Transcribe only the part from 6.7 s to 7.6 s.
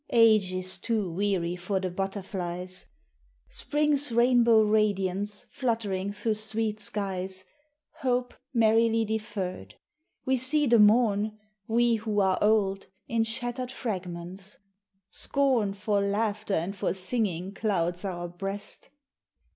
skies,